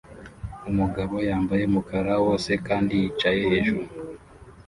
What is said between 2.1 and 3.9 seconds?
wose kandi yicaye hejuru